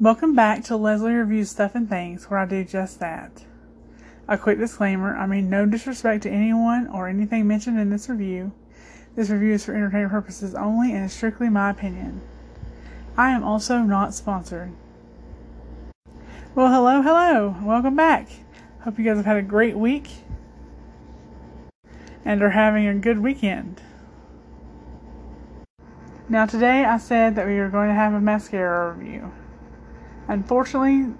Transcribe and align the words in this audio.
Welcome 0.00 0.34
back 0.34 0.64
to 0.64 0.76
Leslie 0.76 1.12
Reviews 1.12 1.50
Stuff 1.50 1.76
and 1.76 1.88
Things, 1.88 2.28
where 2.28 2.40
I 2.40 2.46
do 2.46 2.64
just 2.64 2.98
that. 2.98 3.44
A 4.26 4.36
quick 4.36 4.58
disclaimer 4.58 5.16
I 5.16 5.28
mean 5.28 5.48
no 5.48 5.66
disrespect 5.66 6.24
to 6.24 6.30
anyone 6.30 6.88
or 6.88 7.06
anything 7.06 7.46
mentioned 7.46 7.78
in 7.78 7.90
this 7.90 8.08
review. 8.08 8.50
This 9.14 9.30
review 9.30 9.52
is 9.52 9.64
for 9.64 9.72
entertainment 9.72 10.10
purposes 10.10 10.52
only 10.56 10.92
and 10.92 11.04
is 11.04 11.12
strictly 11.12 11.48
my 11.48 11.70
opinion. 11.70 12.22
I 13.16 13.30
am 13.30 13.44
also 13.44 13.78
not 13.78 14.14
sponsored. 14.14 14.72
Well, 16.56 16.72
hello, 16.72 17.00
hello. 17.00 17.54
Welcome 17.62 17.94
back. 17.94 18.28
Hope 18.80 18.98
you 18.98 19.04
guys 19.04 19.18
have 19.18 19.26
had 19.26 19.36
a 19.36 19.42
great 19.42 19.76
week 19.76 20.08
and 22.24 22.42
are 22.42 22.50
having 22.50 22.88
a 22.88 22.96
good 22.96 23.20
weekend. 23.20 23.80
Now, 26.28 26.46
today 26.46 26.84
I 26.84 26.98
said 26.98 27.36
that 27.36 27.46
we 27.46 27.60
were 27.60 27.68
going 27.68 27.90
to 27.90 27.94
have 27.94 28.12
a 28.12 28.20
mascara 28.20 28.92
review. 28.92 29.30
Unfortunately, 30.28 31.12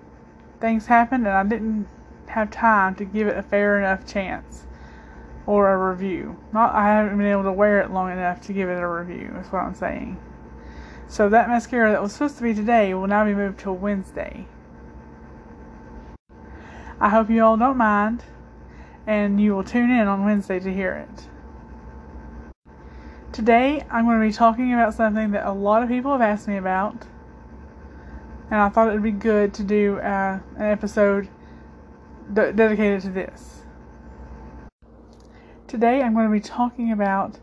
things 0.61 0.87
happened 0.87 1.27
and 1.27 1.37
I 1.37 1.45
didn't 1.45 1.87
have 2.29 2.51
time 2.51 2.95
to 2.97 3.05
give 3.05 3.27
it 3.27 3.37
a 3.37 3.43
fair 3.43 3.79
enough 3.79 4.07
chance 4.07 4.67
or 5.47 5.71
a 5.71 5.91
review. 5.91 6.39
Not 6.53 6.75
I 6.75 6.89
haven't 6.89 7.19
been 7.19 7.27
able 7.27 7.43
to 7.45 7.53
wear 7.53 7.81
it 7.81 7.91
long 7.91 8.11
enough 8.11 8.41
to 8.43 8.53
give 8.53 8.69
it 8.69 8.81
a 8.81 8.89
review, 8.89 9.37
is 9.39 9.49
what 9.49 9.61
I'm 9.61 9.75
saying. 9.75 10.19
So 11.07 11.29
that 11.29 11.49
mascara 11.49 11.93
that 11.93 12.03
was 12.03 12.13
supposed 12.13 12.39
to 12.39 12.43
be 12.43 12.55
today 12.55 12.95
will 12.95 13.07
now 13.07 13.25
be 13.25 13.35
moved 13.35 13.61
to 13.61 13.73
Wednesday. 13.73 14.47
I 16.99 17.11
hope 17.11 17.29
you 17.29 17.45
all 17.45 17.57
don't 17.59 17.77
mind 17.77 18.25
and 19.07 19.39
you 19.39 19.55
will 19.55 19.65
tune 19.65 19.91
in 19.91 20.09
on 20.09 20.25
Wednesday 20.25 20.59
to 20.61 20.73
hear 20.73 20.95
it. 20.95 21.29
Today 23.33 23.85
I'm 23.91 24.07
going 24.07 24.19
to 24.19 24.27
be 24.27 24.33
talking 24.33 24.73
about 24.73 24.95
something 24.95 25.33
that 25.33 25.47
a 25.47 25.53
lot 25.53 25.83
of 25.83 25.91
people 25.91 26.13
have 26.13 26.23
asked 26.23 26.49
me 26.49 26.57
about 26.57 27.05
and 28.55 28.63
I 28.63 28.69
thought 28.69 28.87
it 28.87 28.93
would 28.93 29.03
be 29.03 29.11
good 29.11 29.53
to 29.55 29.65
do 29.65 29.99
uh, 29.99 30.39
an 30.59 30.63
episode 30.63 31.29
d- 32.33 32.53
dedicated 32.53 33.01
to 33.01 33.11
this. 33.11 33.63
Today 35.67 36.03
I'm 36.03 36.15
going 36.15 36.29
to 36.29 36.33
be 36.33 36.39
talking 36.39 36.93
about 36.93 37.41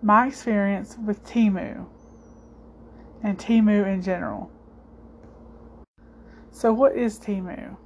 my 0.00 0.28
experience 0.28 0.96
with 1.04 1.26
Temu 1.26 1.86
and 3.20 3.36
Temu 3.36 3.84
in 3.84 4.00
general. 4.00 4.48
So, 6.52 6.72
what 6.72 6.94
is 6.94 7.18
Temu? 7.18 7.76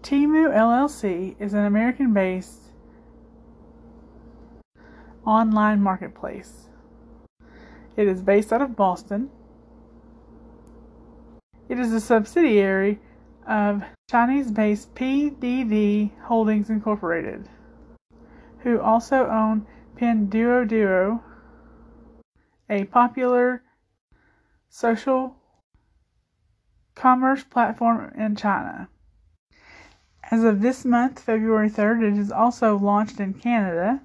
Temu 0.00 0.48
LLC 0.48 1.36
is 1.38 1.52
an 1.52 1.66
American 1.66 2.14
based 2.14 2.70
online 5.26 5.82
marketplace. 5.82 6.70
It 7.98 8.08
is 8.08 8.22
based 8.22 8.50
out 8.50 8.62
of 8.62 8.74
Boston 8.74 9.28
it 11.68 11.78
is 11.78 11.92
a 11.92 12.00
subsidiary 12.00 13.00
of 13.46 13.82
Chinese-based 14.10 14.94
PDD 14.94 16.10
Holdings 16.22 16.70
Incorporated, 16.70 17.48
who 18.60 18.80
also 18.80 19.26
own 19.26 19.66
Pinduoduo, 19.96 21.22
a 22.68 22.84
popular 22.84 23.62
social 24.68 25.36
commerce 26.94 27.44
platform 27.44 28.12
in 28.18 28.36
China. 28.36 28.88
As 30.30 30.42
of 30.42 30.60
this 30.60 30.84
month, 30.84 31.20
February 31.20 31.70
3rd, 31.70 32.12
it 32.12 32.18
is 32.18 32.32
also 32.32 32.76
launched 32.76 33.20
in 33.20 33.34
Canada. 33.34 34.02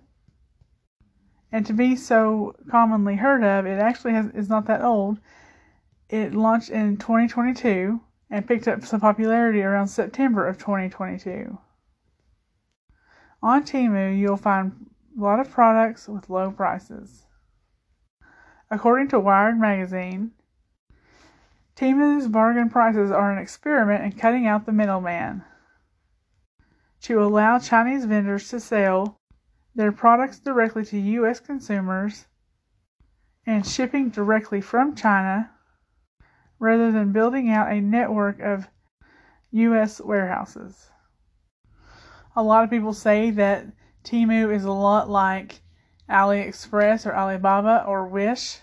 And 1.51 1.65
to 1.65 1.73
be 1.73 1.95
so 1.95 2.55
commonly 2.69 3.15
heard 3.15 3.43
of, 3.43 3.65
it 3.65 3.79
actually 3.79 4.13
has, 4.13 4.27
is 4.27 4.47
not 4.47 4.67
that 4.67 4.83
old. 4.83 5.19
It 6.11 6.35
launched 6.35 6.69
in 6.69 6.97
2022 6.97 8.01
and 8.29 8.45
picked 8.45 8.67
up 8.67 8.83
some 8.83 8.99
popularity 8.99 9.63
around 9.63 9.87
September 9.87 10.45
of 10.45 10.57
2022. 10.57 11.57
On 13.41 13.63
Temu, 13.63 14.19
you'll 14.19 14.35
find 14.35 14.89
a 15.17 15.21
lot 15.21 15.39
of 15.39 15.49
products 15.49 16.09
with 16.09 16.29
low 16.29 16.51
prices. 16.51 17.27
According 18.69 19.07
to 19.09 19.21
Wired 19.21 19.57
magazine, 19.57 20.31
Temu's 21.77 22.27
bargain 22.27 22.69
prices 22.69 23.09
are 23.09 23.31
an 23.31 23.37
experiment 23.37 24.03
in 24.03 24.11
cutting 24.11 24.45
out 24.45 24.65
the 24.65 24.73
middleman 24.73 25.45
to 27.03 27.23
allow 27.23 27.57
Chinese 27.57 28.03
vendors 28.03 28.49
to 28.49 28.59
sell 28.59 29.21
their 29.73 29.93
products 29.93 30.39
directly 30.39 30.83
to 30.83 30.99
U.S. 30.99 31.39
consumers 31.39 32.25
and 33.45 33.65
shipping 33.65 34.09
directly 34.09 34.59
from 34.59 34.93
China 34.93 35.51
rather 36.61 36.91
than 36.91 37.11
building 37.11 37.49
out 37.49 37.71
a 37.71 37.81
network 37.81 38.39
of 38.39 38.67
U.S. 39.49 39.99
warehouses. 39.99 40.91
A 42.35 42.43
lot 42.43 42.63
of 42.63 42.69
people 42.69 42.93
say 42.93 43.31
that 43.31 43.65
Temu 44.03 44.53
is 44.55 44.63
a 44.63 44.71
lot 44.71 45.09
like 45.09 45.61
AliExpress 46.07 47.07
or 47.07 47.15
Alibaba 47.15 47.83
or 47.87 48.07
Wish. 48.07 48.59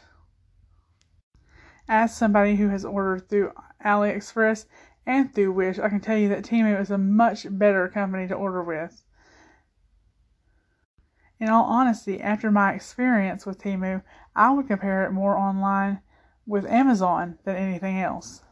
As 1.88 2.16
somebody 2.16 2.54
who 2.54 2.68
has 2.68 2.84
ordered 2.84 3.28
through 3.28 3.50
AliExpress 3.84 4.66
and 5.04 5.34
through 5.34 5.52
Wish, 5.52 5.80
I 5.80 5.88
can 5.88 6.00
tell 6.00 6.16
you 6.16 6.28
that 6.28 6.44
Temu 6.44 6.80
is 6.80 6.92
a 6.92 6.98
much 6.98 7.46
better 7.50 7.88
company 7.88 8.28
to 8.28 8.34
order 8.34 8.62
with. 8.62 9.02
In 11.40 11.48
all 11.48 11.64
honesty, 11.64 12.20
after 12.20 12.52
my 12.52 12.74
experience 12.74 13.44
with 13.44 13.60
Temu, 13.60 14.02
I 14.36 14.52
would 14.52 14.68
compare 14.68 15.04
it 15.04 15.10
more 15.10 15.36
online 15.36 16.00
with 16.48 16.64
Amazon 16.64 17.38
than 17.44 17.54
anything 17.54 18.00
else. 18.00 18.42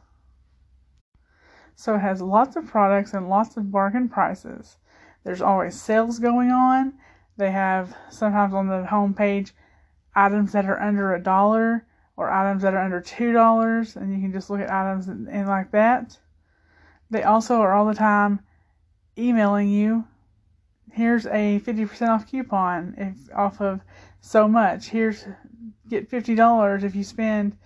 So 1.75 1.95
it 1.95 2.01
has 2.01 2.21
lots 2.21 2.55
of 2.55 2.67
products 2.67 3.15
and 3.15 3.29
lots 3.29 3.57
of 3.57 3.73
bargain 3.73 4.09
prices. 4.09 4.77
There's 5.25 5.43
always 5.43 5.81
sales 5.81 6.19
going 6.19 6.51
on. 6.51 6.93
They 7.39 7.51
have 7.51 7.97
sometimes 8.11 8.55
on 8.55 8.69
the 8.69 8.87
home 8.87 9.15
page 9.15 9.53
items 10.15 10.53
that 10.53 10.67
are 10.67 10.81
under 10.81 11.15
a 11.15 11.23
dollar 11.23 11.87
or 12.17 12.31
items 12.31 12.63
that 12.63 12.75
are 12.75 12.83
under 12.83 13.01
two 13.01 13.33
dollars, 13.33 13.97
and 13.97 14.15
you 14.15 14.21
can 14.21 14.33
just 14.33 14.49
look 14.49 14.61
at 14.61 14.71
items 14.71 15.09
and, 15.09 15.29
and 15.29 15.49
like 15.49 15.71
that. 15.73 16.19
They 17.11 17.23
also 17.23 17.61
are 17.61 17.75
all 17.75 17.87
the 17.87 17.95
time 17.95 18.41
emailing 19.19 19.69
you. 19.69 20.05
Here's 20.93 21.27
a 21.27 21.61
50% 21.61 22.09
off 22.09 22.31
coupon 22.31 22.95
if 22.97 23.37
off 23.37 23.61
of 23.61 23.81
so 24.21 24.49
much. 24.49 24.89
Here's 24.89 25.27
get 25.89 26.11
$50 26.11 26.83
if 26.83 26.95
you 26.95 27.05
spend 27.05 27.57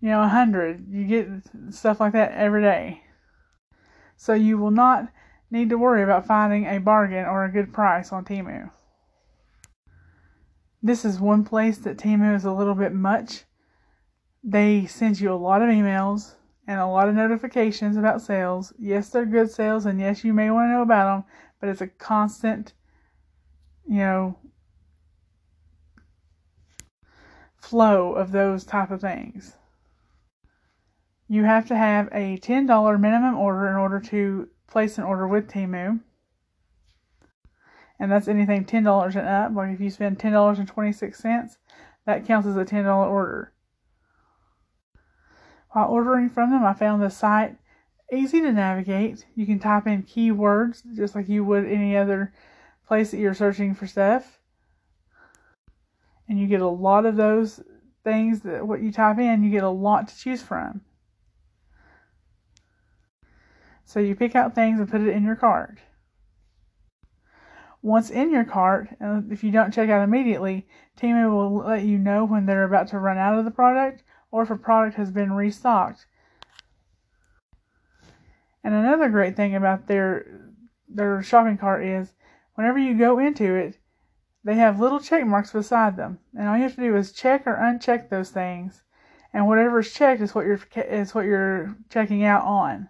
you 0.00 0.08
know, 0.08 0.22
a 0.22 0.28
hundred. 0.28 0.86
You 0.90 1.04
get 1.06 1.28
stuff 1.74 2.00
like 2.00 2.12
that 2.12 2.32
every 2.32 2.62
day. 2.62 3.02
So 4.16 4.34
you 4.34 4.58
will 4.58 4.70
not 4.70 5.08
need 5.50 5.68
to 5.70 5.78
worry 5.78 6.02
about 6.02 6.26
finding 6.26 6.66
a 6.66 6.78
bargain 6.78 7.24
or 7.24 7.44
a 7.44 7.52
good 7.52 7.72
price 7.72 8.12
on 8.12 8.24
Temu. 8.24 8.70
This 10.82 11.04
is 11.04 11.18
one 11.18 11.44
place 11.44 11.78
that 11.78 11.98
Temu 11.98 12.34
is 12.34 12.44
a 12.44 12.52
little 12.52 12.74
bit 12.74 12.92
much. 12.92 13.44
They 14.44 14.86
send 14.86 15.20
you 15.20 15.32
a 15.32 15.34
lot 15.34 15.62
of 15.62 15.68
emails 15.68 16.34
and 16.66 16.80
a 16.80 16.86
lot 16.86 17.08
of 17.08 17.14
notifications 17.14 17.96
about 17.96 18.22
sales. 18.22 18.72
Yes, 18.78 19.10
they're 19.10 19.26
good 19.26 19.50
sales, 19.50 19.86
and 19.86 20.00
yes, 20.00 20.24
you 20.24 20.32
may 20.32 20.50
want 20.50 20.66
to 20.68 20.72
know 20.72 20.82
about 20.82 21.16
them, 21.16 21.24
but 21.60 21.68
it's 21.68 21.80
a 21.80 21.86
constant, 21.86 22.72
you 23.88 23.98
know, 23.98 24.38
flow 27.56 28.12
of 28.12 28.32
those 28.32 28.64
type 28.64 28.90
of 28.90 29.00
things. 29.00 29.56
You 31.28 31.44
have 31.44 31.66
to 31.68 31.76
have 31.76 32.08
a 32.12 32.38
$10 32.38 33.00
minimum 33.00 33.36
order 33.36 33.68
in 33.68 33.76
order 33.76 34.00
to 34.00 34.48
place 34.68 34.98
an 34.98 35.04
order 35.04 35.26
with 35.26 35.48
Temu. 35.48 36.00
And 37.98 38.12
that's 38.12 38.28
anything 38.28 38.64
$10 38.64 39.16
and 39.16 39.28
up. 39.28 39.52
Like 39.54 39.70
if 39.70 39.80
you 39.80 39.90
spend 39.90 40.18
$10.26, 40.18 41.56
that 42.04 42.26
counts 42.26 42.46
as 42.46 42.56
a 42.56 42.64
$10 42.64 42.86
order. 42.86 43.52
While 45.70 45.88
ordering 45.88 46.30
from 46.30 46.50
them, 46.50 46.64
I 46.64 46.74
found 46.74 47.02
the 47.02 47.10
site 47.10 47.56
easy 48.12 48.40
to 48.40 48.52
navigate. 48.52 49.26
You 49.34 49.46
can 49.46 49.58
type 49.58 49.86
in 49.86 50.04
keywords 50.04 50.82
just 50.94 51.14
like 51.14 51.28
you 51.28 51.44
would 51.44 51.66
any 51.66 51.96
other 51.96 52.32
place 52.86 53.10
that 53.10 53.18
you're 53.18 53.34
searching 53.34 53.74
for 53.74 53.86
stuff. 53.86 54.38
And 56.28 56.38
you 56.38 56.46
get 56.46 56.60
a 56.60 56.68
lot 56.68 57.06
of 57.06 57.16
those 57.16 57.60
things 58.04 58.40
that 58.40 58.66
what 58.66 58.80
you 58.80 58.92
type 58.92 59.18
in, 59.18 59.42
you 59.42 59.50
get 59.50 59.64
a 59.64 59.68
lot 59.68 60.08
to 60.08 60.16
choose 60.16 60.42
from. 60.42 60.82
So 63.86 64.00
you 64.00 64.14
pick 64.14 64.34
out 64.34 64.54
things 64.54 64.78
and 64.78 64.90
put 64.90 65.00
it 65.00 65.08
in 65.08 65.24
your 65.24 65.36
cart. 65.36 65.78
Once 67.80 68.10
in 68.10 68.30
your 68.30 68.44
cart, 68.44 68.88
and 69.00 69.32
if 69.32 69.42
you 69.42 69.50
don't 69.50 69.72
check 69.72 69.88
out 69.88 70.02
immediately, 70.02 70.66
Temu 71.00 71.30
will 71.30 71.64
let 71.66 71.84
you 71.84 71.96
know 71.96 72.24
when 72.24 72.44
they're 72.44 72.64
about 72.64 72.88
to 72.88 72.98
run 72.98 73.16
out 73.16 73.38
of 73.38 73.44
the 73.44 73.50
product 73.50 74.02
or 74.30 74.42
if 74.42 74.50
a 74.50 74.56
product 74.56 74.96
has 74.96 75.10
been 75.10 75.32
restocked. 75.32 76.04
And 78.62 78.74
another 78.74 79.08
great 79.08 79.36
thing 79.36 79.54
about 79.54 79.86
their 79.86 80.26
their 80.88 81.22
shopping 81.22 81.56
cart 81.56 81.84
is 81.84 82.12
whenever 82.54 82.78
you 82.78 82.98
go 82.98 83.18
into 83.18 83.54
it, 83.54 83.78
they 84.44 84.56
have 84.56 84.80
little 84.80 85.00
check 85.00 85.24
marks 85.24 85.52
beside 85.52 85.96
them. 85.96 86.18
And 86.36 86.48
all 86.48 86.56
you 86.56 86.64
have 86.64 86.74
to 86.74 86.80
do 86.80 86.96
is 86.96 87.12
check 87.12 87.46
or 87.46 87.54
uncheck 87.54 88.08
those 88.08 88.30
things 88.30 88.82
and 89.32 89.46
whatever 89.46 89.80
is 89.80 89.92
checked 89.92 90.22
is 90.22 90.34
what 90.34 90.46
you're 90.46 90.60
is 90.74 91.14
what 91.14 91.26
you're 91.26 91.76
checking 91.90 92.24
out 92.24 92.42
on. 92.44 92.88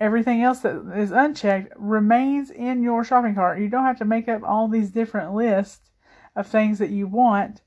Everything 0.00 0.42
else 0.42 0.60
that 0.60 0.80
is 0.96 1.10
unchecked 1.10 1.72
remains 1.76 2.50
in 2.50 2.82
your 2.82 3.02
shopping 3.02 3.34
cart. 3.34 3.58
You 3.58 3.68
don't 3.68 3.84
have 3.84 3.98
to 3.98 4.04
make 4.04 4.28
up 4.28 4.42
all 4.44 4.68
these 4.68 4.90
different 4.90 5.34
lists 5.34 5.90
of 6.36 6.46
things 6.46 6.78
that 6.78 6.90
you 6.90 7.08
want, 7.08 7.62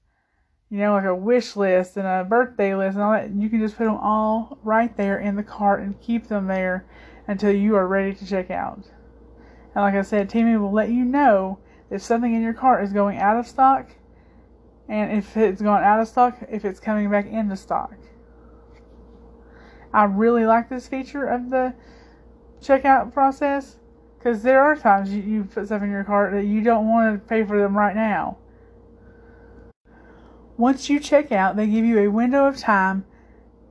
you 0.70 0.78
know, 0.78 0.94
like 0.94 1.04
a 1.04 1.14
wish 1.14 1.58
list 1.58 1.98
and 1.98 2.08
a 2.08 2.24
birthday 2.24 2.74
list 2.74 2.96
and 2.96 3.04
all 3.04 3.12
that. 3.12 3.32
You 3.32 3.50
can 3.50 3.60
just 3.60 3.78
put 3.78 3.84
them 3.84 3.98
all 3.98 4.60
right 4.64 4.96
there 4.96 5.20
in 5.20 5.36
the 5.36 5.44
cart 5.44 5.82
and 5.82 6.00
keep 6.00 6.28
them 6.28 6.48
there 6.48 6.86
until 7.28 7.52
you 7.52 7.76
are 7.76 7.88
ready 7.88 8.14
to 8.14 8.26
check 8.26 8.50
out. 8.50 8.80
And 9.76 9.84
like 9.84 9.96
I 9.96 10.02
said, 10.02 10.30
Temu 10.30 10.62
will 10.62 10.72
let 10.72 10.90
you 10.90 11.04
know 11.04 11.60
if 11.90 12.02
something 12.02 12.34
in 12.34 12.42
your 12.42 12.54
cart 12.54 12.84
is 12.86 12.94
going 12.94 13.18
out 13.18 13.38
of 13.38 13.46
stock 13.46 13.90
and 14.88 15.18
if 15.18 15.36
it's 15.36 15.62
gone 15.62 15.84
out 15.84 16.00
of 16.00 16.08
stock, 16.08 16.38
if 16.50 16.64
it's 16.64 16.80
coming 16.80 17.10
back 17.12 17.26
into 17.26 17.58
stock. 17.58 17.94
I 19.94 20.06
really 20.06 20.46
like 20.46 20.70
this 20.70 20.88
feature 20.88 21.26
of 21.26 21.50
the 21.50 21.74
checkout 22.62 23.14
process 23.14 23.78
because 24.18 24.44
there 24.44 24.62
are 24.62 24.76
times 24.76 25.12
you, 25.12 25.22
you 25.22 25.44
put 25.44 25.66
stuff 25.66 25.82
in 25.82 25.90
your 25.90 26.04
cart 26.04 26.34
that 26.34 26.46
you 26.46 26.62
don't 26.62 26.88
want 26.88 27.14
to 27.14 27.28
pay 27.28 27.44
for 27.44 27.60
them 27.60 27.76
right 27.76 27.96
now. 27.96 28.38
Once 30.58 30.90
you 30.90 31.00
check 31.00 31.32
out, 31.32 31.56
they 31.56 31.66
give 31.66 31.84
you 31.84 32.00
a 32.00 32.08
window 32.08 32.46
of 32.46 32.56
time 32.56 33.04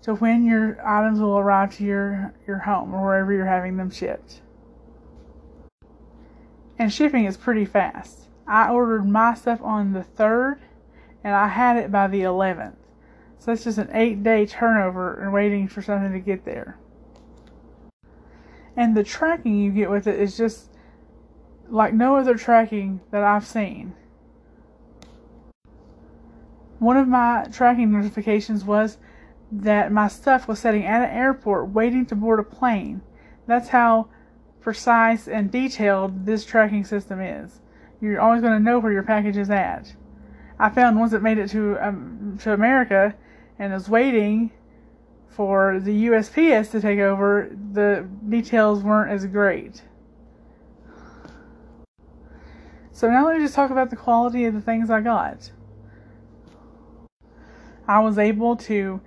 to 0.02 0.14
when 0.14 0.44
your 0.44 0.84
items 0.87 1.20
will 1.20 1.38
arrive 1.38 1.76
to 1.76 1.84
your, 1.84 2.34
your 2.46 2.58
home 2.58 2.92
or 2.92 3.04
wherever 3.04 3.32
you're 3.32 3.46
having 3.46 3.76
them 3.76 3.90
shipped. 3.90 4.40
And 6.78 6.93
shipping 6.93 7.26
is 7.26 7.36
pretty 7.36 7.64
fast. 7.64 8.28
I 8.46 8.70
ordered 8.70 9.06
my 9.06 9.34
stuff 9.34 9.60
on 9.62 9.93
the 9.93 10.04
3rd 10.19 10.58
and 11.22 11.34
I 11.34 11.48
had 11.48 11.76
it 11.76 11.93
by 11.93 12.08
the 12.08 12.22
11th. 12.22 12.75
So 13.38 13.46
that's 13.46 13.64
just 13.64 13.78
an 13.78 13.90
eight 13.93 14.22
day 14.22 14.46
turnover 14.46 15.22
and 15.22 15.32
waiting 15.32 15.69
for 15.69 15.82
something 15.82 16.12
to 16.12 16.19
get 16.19 16.44
there. 16.44 16.78
And 18.76 18.96
the 18.96 19.05
tracking 19.05 19.58
you 19.58 19.70
get 19.70 19.90
with 19.90 20.06
it 20.06 20.19
is 20.19 20.37
just 20.37 20.70
like 21.69 21.94
no 21.94 22.17
other 22.17 22.34
tracking 22.34 23.00
that 23.11 23.22
I've 23.22 23.46
seen. 23.46 23.94
One 26.78 26.96
of 26.96 27.08
my 27.08 27.46
tracking 27.52 27.93
notifications 27.93 28.64
was 28.64 28.99
that 29.52 29.93
my 29.93 30.08
stuff 30.08 30.49
was 30.49 30.58
sitting 30.58 30.84
at 30.84 31.02
an 31.02 31.14
airport 31.17 31.70
waiting 31.70 32.06
to 32.06 32.14
board 32.14 32.40
a 32.40 32.43
plane. 32.43 33.02
That's 33.46 33.69
how 33.69 34.08
precise 34.61 35.26
and 35.26 35.50
detailed 35.50 36.26
this 36.26 36.44
tracking 36.44 36.84
system 36.84 37.20
is. 37.20 37.61
You're 38.00 38.20
always 38.20 38.40
going 38.40 38.55
to 38.55 38.61
know 38.61 38.78
where 38.78 38.93
your 38.93 39.02
package 39.02 39.37
is 39.37 39.50
at. 39.50 39.94
I 40.58 40.70
found 40.70 40.99
once 40.99 41.12
it 41.12 41.22
made 41.22 41.38
it 41.38 41.50
to 41.50 41.78
um, 41.78 42.38
to 42.43 42.52
America 42.52 43.14
and 43.58 43.72
was 43.72 43.88
waiting 43.88 44.52
for 45.31 45.81
the 45.81 46.06
USPS 46.06 46.71
to 46.73 46.81
take 46.81 46.99
over, 46.99 47.50
the 47.73 48.06
details 48.29 48.82
weren't 48.82 49.11
as 49.11 49.27
great. 49.27 49.82
So 52.93 53.09
now 53.09 53.27
let 53.27 53.38
me 53.38 53.43
just 53.43 53.55
talk 53.55 53.71
about 53.71 53.91
the 53.91 53.97
quality 53.97 54.44
of 54.44 54.55
the 54.55 54.61
things 54.61 54.91
I 54.91 55.00
got. 55.00 55.53
I 57.88 58.00
was 58.00 58.19
able 58.19 58.56
to, 58.56 58.75
you 58.75 59.00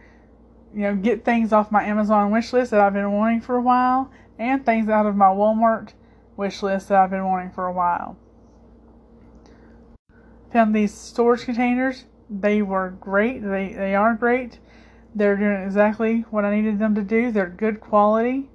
know, 0.81 0.95
get 0.95 1.23
things 1.23 1.53
off 1.53 1.71
my 1.71 1.83
Amazon 1.83 2.31
wish 2.31 2.51
list 2.53 2.71
that 2.71 2.79
I've 2.79 2.93
been 2.93 3.11
wanting 3.11 3.41
for 3.41 3.55
a 3.55 3.61
while 3.61 4.09
and 4.39 4.65
things 4.65 4.89
out 4.89 5.05
of 5.05 5.15
my 5.15 5.27
Walmart 5.27 5.93
wish 6.35 6.63
list 6.63 6.89
that 6.89 6.97
I've 6.97 7.11
been 7.11 7.25
wanting 7.25 7.51
for 7.51 7.67
a 7.67 7.71
while. 7.71 8.17
Found 10.51 10.75
these 10.75 10.93
storage 10.93 11.43
containers. 11.43 12.05
They 12.29 12.61
were 12.61 12.91
great. 12.99 13.41
They 13.41 13.73
they 13.73 13.95
are 13.95 14.15
great. 14.15 14.59
They're 15.15 15.37
doing 15.37 15.63
exactly 15.63 16.21
what 16.31 16.45
I 16.45 16.55
needed 16.55 16.79
them 16.79 16.95
to 16.95 17.01
do. 17.01 17.31
They're 17.31 17.49
good 17.49 17.79
quality. 17.79 18.49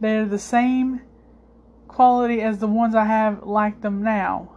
They're 0.00 0.24
the 0.24 0.38
same 0.38 1.02
quality 1.86 2.40
as 2.40 2.58
the 2.58 2.66
ones 2.66 2.94
I 2.94 3.04
have 3.04 3.42
like 3.42 3.80
them 3.82 4.02
now. 4.02 4.52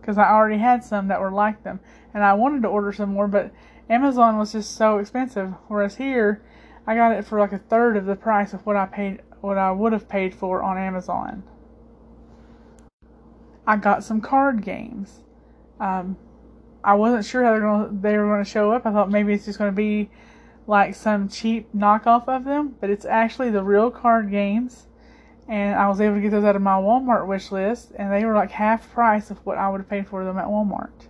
Because 0.00 0.16
I 0.16 0.30
already 0.30 0.58
had 0.58 0.82
some 0.82 1.08
that 1.08 1.20
were 1.20 1.30
like 1.30 1.62
them. 1.62 1.80
And 2.14 2.24
I 2.24 2.32
wanted 2.32 2.62
to 2.62 2.68
order 2.68 2.92
some 2.92 3.12
more, 3.12 3.28
but 3.28 3.52
Amazon 3.88 4.38
was 4.38 4.52
just 4.52 4.76
so 4.76 4.98
expensive. 4.98 5.52
Whereas 5.68 5.96
here, 5.96 6.42
I 6.86 6.94
got 6.94 7.12
it 7.12 7.24
for 7.26 7.38
like 7.38 7.52
a 7.52 7.58
third 7.58 7.96
of 7.96 8.06
the 8.06 8.16
price 8.16 8.54
of 8.54 8.64
what 8.64 8.76
I 8.76 8.86
paid, 8.86 9.20
what 9.40 9.58
I 9.58 9.72
would 9.72 9.92
have 9.92 10.08
paid 10.08 10.34
for 10.34 10.62
on 10.62 10.78
Amazon. 10.78 11.42
I 13.66 13.76
got 13.76 14.02
some 14.02 14.20
card 14.20 14.64
games. 14.64 15.22
Um, 15.78 16.16
I 16.82 16.94
wasn't 16.94 17.24
sure 17.24 17.44
how 17.44 17.52
they 17.52 17.60
were 17.60 17.66
gonna, 17.66 17.88
they 18.00 18.16
were 18.16 18.26
going 18.26 18.42
to 18.42 18.50
show 18.50 18.72
up. 18.72 18.86
I 18.86 18.92
thought 18.92 19.10
maybe 19.10 19.34
it's 19.34 19.44
just 19.44 19.58
going 19.58 19.70
to 19.70 19.76
be 19.76 20.10
like 20.66 20.94
some 20.94 21.28
cheap 21.28 21.68
knockoff 21.74 22.28
of 22.28 22.44
them, 22.44 22.76
but 22.80 22.90
it's 22.90 23.04
actually 23.04 23.50
the 23.50 23.64
real 23.64 23.90
card 23.90 24.30
games. 24.30 24.86
And 25.48 25.74
I 25.74 25.88
was 25.88 26.00
able 26.00 26.14
to 26.14 26.20
get 26.20 26.30
those 26.30 26.44
out 26.44 26.54
of 26.54 26.62
my 26.62 26.76
Walmart 26.76 27.26
wish 27.26 27.50
list, 27.50 27.92
and 27.96 28.12
they 28.12 28.24
were 28.24 28.34
like 28.34 28.52
half 28.52 28.90
price 28.92 29.30
of 29.30 29.38
what 29.44 29.58
I 29.58 29.68
would 29.68 29.80
have 29.80 29.90
paid 29.90 30.06
for 30.06 30.24
them 30.24 30.38
at 30.38 30.46
Walmart. 30.46 31.08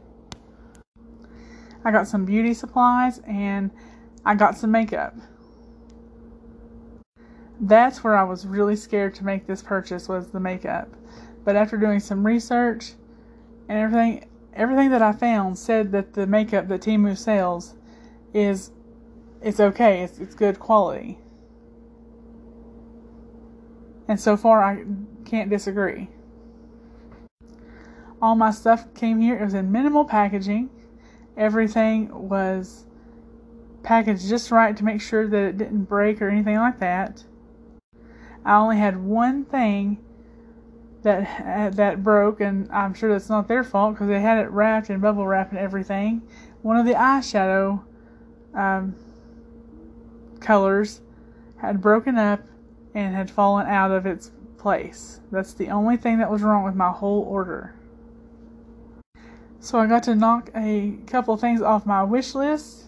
I 1.85 1.91
got 1.91 2.09
some 2.09 2.25
beauty 2.25 2.55
supplies 2.55 3.21
and 3.27 3.71
I 4.25 4.35
got 4.35 4.57
some 4.57 4.71
makeup. 4.71 5.17
That's 7.61 8.05
where 8.05 8.17
I 8.17 8.25
was 8.25 8.47
really 8.47 8.77
scared 8.77 9.15
to 9.17 9.25
make 9.25 9.47
this 9.47 9.63
purchase 9.63 10.09
was 10.09 10.31
the 10.31 10.41
makeup. 10.41 10.89
But 11.45 11.57
after 11.57 11.77
doing 11.77 12.01
some 12.01 12.27
research 12.27 12.93
and 13.69 13.79
everything, 13.79 14.29
everything 14.55 14.91
that 14.91 15.03
I 15.03 15.13
found 15.13 15.59
said 15.59 15.93
that 15.93 16.13
the 16.13 16.27
makeup 16.27 16.69
that 16.69 16.83
Temu 16.83 17.17
sells 17.17 17.75
is 18.35 18.73
it's 19.43 19.61
okay. 19.61 20.03
It's 20.03 20.19
it's 20.19 20.35
good 20.35 20.59
quality. 20.59 21.19
And 24.09 24.19
so 24.19 24.37
far 24.37 24.63
I 24.63 24.85
can't 25.25 25.49
disagree. 25.49 26.09
All 28.21 28.35
my 28.35 28.51
stuff 28.51 28.93
came 28.95 29.21
here. 29.21 29.39
It 29.39 29.45
was 29.45 29.55
in 29.55 29.73
minimal 29.73 30.05
packaging. 30.05 30.69
Everything 31.37 32.29
was 32.29 32.85
packaged 33.83 34.29
just 34.29 34.51
right 34.51 34.77
to 34.77 34.85
make 34.85 35.01
sure 35.01 35.27
that 35.27 35.43
it 35.45 35.57
didn't 35.57 35.85
break 35.85 36.21
or 36.21 36.29
anything 36.29 36.57
like 36.57 36.79
that. 36.81 37.25
I 38.45 38.57
only 38.57 38.77
had 38.77 39.03
one 39.03 39.45
thing 39.45 39.99
that 41.03 41.77
that 41.77 42.03
broke, 42.03 42.41
and 42.41 42.71
I'm 42.71 42.93
sure 42.93 43.11
that's 43.11 43.31
not 43.31 43.49
their 43.49 43.65
fault 43.65 43.95
because 43.95 44.09
they 44.09 44.21
had 44.21 44.39
it 44.45 44.51
wrapped 44.51 44.91
in 44.91 45.01
bubble 45.01 45.27
wrap 45.27 45.51
and 45.51 45.59
everything. 45.59 46.23
One 46.63 46.77
of 46.77 46.85
the 46.85 46.93
eyeshadow 46.93 47.83
um, 48.55 48.95
colors 50.41 51.01
had 51.59 51.81
broken 51.81 52.19
up 52.19 52.41
and 52.95 53.15
had 53.15 53.31
fallen 53.31 53.67
out 53.67 53.91
of 53.91 54.07
its 54.07 54.31
place. 54.59 55.21
That's 55.31 55.53
the 55.55 55.69
only 55.69 55.97
thing 55.97 56.19
that 56.19 56.31
was 56.31 56.43
wrong 56.43 56.65
with 56.65 56.75
my 56.75 56.91
whole 56.91 57.23
order. 57.23 57.75
So 59.61 59.79
I 59.79 59.87
got 59.87 60.03
to 60.05 60.15
knock 60.15 60.51
a 60.55 60.97
couple 61.07 61.35
of 61.35 61.41
things 61.41 61.61
off 61.61 61.85
my 61.85 62.03
wish 62.03 62.35
list 62.35 62.85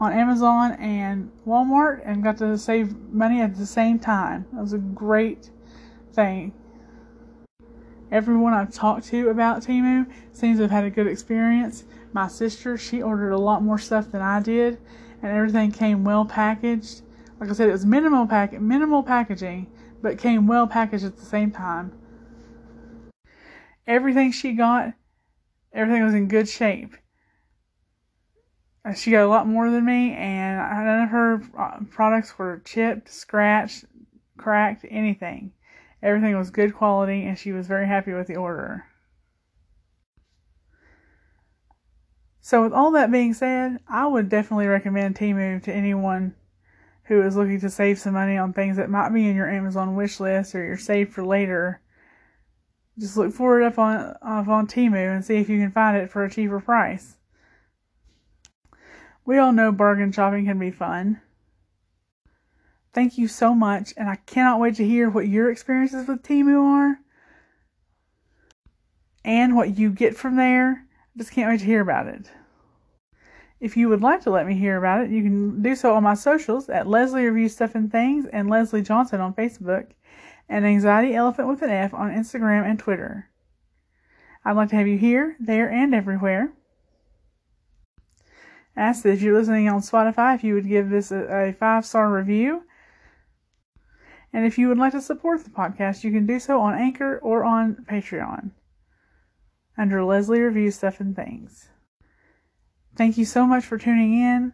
on 0.00 0.12
Amazon 0.12 0.72
and 0.72 1.30
Walmart 1.46 2.02
and 2.04 2.22
got 2.22 2.38
to 2.38 2.56
save 2.56 2.96
money 3.12 3.40
at 3.40 3.56
the 3.56 3.66
same 3.66 3.98
time. 3.98 4.46
That 4.52 4.60
was 4.60 4.72
a 4.72 4.78
great 4.78 5.50
thing. 6.12 6.52
Everyone 8.10 8.54
I've 8.54 8.72
talked 8.72 9.06
to 9.08 9.28
about 9.28 9.62
Temu 9.62 10.10
seems 10.32 10.58
to 10.58 10.62
have 10.62 10.70
had 10.70 10.84
a 10.84 10.90
good 10.90 11.06
experience. 11.06 11.84
My 12.12 12.28
sister, 12.28 12.78
she 12.78 13.02
ordered 13.02 13.32
a 13.32 13.38
lot 13.38 13.62
more 13.62 13.78
stuff 13.78 14.10
than 14.10 14.22
I 14.22 14.40
did, 14.40 14.78
and 15.22 15.32
everything 15.32 15.72
came 15.72 16.04
well 16.04 16.24
packaged. 16.24 17.02
Like 17.40 17.50
I 17.50 17.52
said, 17.52 17.68
it 17.68 17.72
was 17.72 17.86
minimal 17.86 18.26
pack 18.26 18.58
minimal 18.60 19.02
packaging, 19.02 19.70
but 20.02 20.18
came 20.18 20.46
well 20.46 20.66
packaged 20.66 21.04
at 21.04 21.16
the 21.16 21.24
same 21.24 21.50
time. 21.50 21.92
Everything 23.86 24.32
she 24.32 24.52
got, 24.52 24.92
everything 25.72 26.04
was 26.04 26.14
in 26.14 26.28
good 26.28 26.48
shape. 26.48 26.94
Uh, 28.84 28.94
she 28.94 29.10
got 29.10 29.24
a 29.24 29.28
lot 29.28 29.46
more 29.46 29.70
than 29.70 29.84
me, 29.84 30.12
and 30.12 30.56
none 30.58 31.02
of 31.02 31.08
her 31.10 31.42
uh, 31.58 31.80
products 31.90 32.38
were 32.38 32.62
chipped, 32.64 33.08
scratched, 33.08 33.84
cracked, 34.36 34.84
anything. 34.88 35.52
Everything 36.02 36.36
was 36.36 36.50
good 36.50 36.74
quality, 36.74 37.24
and 37.24 37.38
she 37.38 37.52
was 37.52 37.66
very 37.66 37.86
happy 37.86 38.12
with 38.12 38.28
the 38.28 38.36
order. 38.36 38.84
So, 42.48 42.62
with 42.62 42.72
all 42.72 42.92
that 42.92 43.12
being 43.12 43.34
said, 43.34 43.78
I 43.86 44.06
would 44.06 44.30
definitely 44.30 44.68
recommend 44.68 45.16
Temu 45.16 45.62
to 45.64 45.70
anyone 45.70 46.34
who 47.02 47.20
is 47.20 47.36
looking 47.36 47.60
to 47.60 47.68
save 47.68 47.98
some 47.98 48.14
money 48.14 48.38
on 48.38 48.54
things 48.54 48.78
that 48.78 48.88
might 48.88 49.10
be 49.10 49.28
in 49.28 49.36
your 49.36 49.50
Amazon 49.50 49.94
wish 49.94 50.18
list 50.18 50.54
or 50.54 50.64
your 50.64 50.78
save 50.78 51.12
for 51.12 51.22
later. 51.22 51.82
Just 52.98 53.18
look 53.18 53.34
for 53.34 53.60
it 53.60 53.66
up 53.66 53.78
on 53.78 54.16
up 54.22 54.48
on 54.48 54.66
Temu 54.66 55.14
and 55.14 55.22
see 55.22 55.36
if 55.36 55.50
you 55.50 55.58
can 55.58 55.72
find 55.72 55.98
it 55.98 56.10
for 56.10 56.24
a 56.24 56.30
cheaper 56.30 56.58
price. 56.58 57.18
We 59.26 59.36
all 59.36 59.52
know 59.52 59.70
bargain 59.70 60.10
shopping 60.10 60.46
can 60.46 60.58
be 60.58 60.70
fun. 60.70 61.20
Thank 62.94 63.18
you 63.18 63.28
so 63.28 63.54
much, 63.54 63.92
and 63.94 64.08
I 64.08 64.16
cannot 64.24 64.58
wait 64.58 64.76
to 64.76 64.86
hear 64.86 65.10
what 65.10 65.28
your 65.28 65.50
experiences 65.50 66.08
with 66.08 66.22
Temu 66.22 66.62
are 66.62 67.00
and 69.22 69.54
what 69.54 69.76
you 69.76 69.90
get 69.90 70.16
from 70.16 70.36
there. 70.36 70.86
I 71.14 71.18
just 71.18 71.32
can't 71.32 71.50
wait 71.50 71.60
to 71.60 71.66
hear 71.66 71.82
about 71.82 72.06
it. 72.06 72.30
If 73.60 73.76
you 73.76 73.88
would 73.88 74.02
like 74.02 74.22
to 74.22 74.30
let 74.30 74.46
me 74.46 74.54
hear 74.54 74.76
about 74.76 75.04
it, 75.04 75.10
you 75.10 75.22
can 75.22 75.62
do 75.62 75.74
so 75.74 75.94
on 75.94 76.04
my 76.04 76.14
socials 76.14 76.68
at 76.68 76.86
Leslie 76.86 77.24
Reviews 77.24 77.54
Stuff 77.54 77.74
and 77.74 77.90
Things 77.90 78.26
and 78.26 78.48
Leslie 78.48 78.82
Johnson 78.82 79.20
on 79.20 79.34
Facebook 79.34 79.88
and 80.48 80.64
Anxiety 80.64 81.14
Elephant 81.14 81.48
with 81.48 81.62
an 81.62 81.70
F 81.70 81.92
on 81.92 82.10
Instagram 82.10 82.64
and 82.68 82.78
Twitter. 82.78 83.30
I'd 84.44 84.56
like 84.56 84.70
to 84.70 84.76
have 84.76 84.86
you 84.86 84.96
here, 84.96 85.36
there, 85.40 85.68
and 85.68 85.92
everywhere. 85.92 86.52
Ask 88.76 89.02
that 89.02 89.10
if 89.10 89.22
you're 89.22 89.36
listening 89.36 89.68
on 89.68 89.80
Spotify, 89.80 90.36
if 90.36 90.44
you 90.44 90.54
would 90.54 90.68
give 90.68 90.88
this 90.88 91.10
a, 91.10 91.48
a 91.48 91.52
five 91.52 91.84
star 91.84 92.12
review. 92.12 92.62
And 94.32 94.46
if 94.46 94.56
you 94.56 94.68
would 94.68 94.78
like 94.78 94.92
to 94.92 95.00
support 95.00 95.42
the 95.42 95.50
podcast, 95.50 96.04
you 96.04 96.12
can 96.12 96.26
do 96.26 96.38
so 96.38 96.60
on 96.60 96.78
Anchor 96.78 97.18
or 97.18 97.44
on 97.44 97.84
Patreon 97.90 98.52
under 99.76 100.04
Leslie 100.04 100.40
Reviews 100.40 100.76
Stuff 100.76 101.00
and 101.00 101.16
Things. 101.16 101.70
Thank 102.98 103.16
you 103.16 103.24
so 103.24 103.46
much 103.46 103.64
for 103.64 103.78
tuning 103.78 104.14
in. 104.14 104.52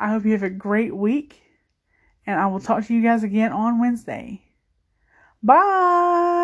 I 0.00 0.08
hope 0.08 0.24
you 0.24 0.32
have 0.32 0.42
a 0.42 0.50
great 0.50 0.96
week, 0.96 1.40
and 2.26 2.38
I 2.38 2.48
will 2.48 2.58
talk 2.58 2.84
to 2.86 2.92
you 2.92 3.04
guys 3.04 3.22
again 3.22 3.52
on 3.52 3.80
Wednesday. 3.80 4.42
Bye! 5.44 6.41